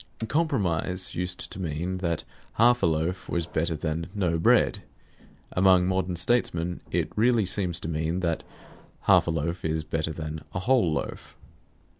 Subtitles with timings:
[0.27, 4.81] Compromise used to mean that half a loaf was better than no bread.
[5.51, 8.41] Among modern statesmen it really seems to mean that
[9.01, 11.37] half a loaf is better than a whole loaf.